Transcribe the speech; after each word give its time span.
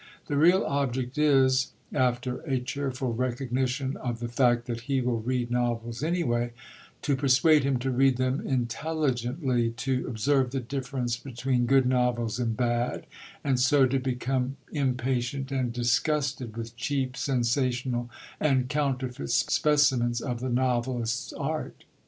The 0.25 0.35
real 0.35 0.63
object 0.65 1.19
is 1.19 1.73
(after 1.93 2.39
a 2.49 2.57
cheerful 2.59 3.13
recognition 3.13 3.97
of 3.97 4.19
the 4.19 4.29
fact 4.29 4.65
that 4.65 4.81
he 4.81 4.99
will 4.99 5.19
read 5.21 5.51
novels 5.51 6.01
anyway) 6.01 6.53
to 7.03 7.15
persuade 7.15 7.63
him 7.63 7.77
to 7.77 7.91
read 7.91 8.17
them 8.17 8.41
intelligently, 8.43 9.69
to 9.77 10.07
observe 10.07 10.49
the 10.49 10.59
difference 10.59 11.17
between 11.17 11.67
good 11.67 11.85
novels 11.85 12.39
and 12.39 12.57
bad, 12.57 13.05
and 13.43 13.59
so 13.59 13.85
to 13.85 13.99
become 13.99 14.57
impatient 14.71 15.51
and 15.51 15.71
disgusted 15.71 16.57
with 16.57 16.75
cheap, 16.75 17.15
sensational, 17.15 18.09
and 18.39 18.69
counterfeit 18.69 19.29
specimens 19.29 20.19
of 20.19 20.39
the 20.39 20.49
novelist's 20.49 21.31
art. 21.33 21.83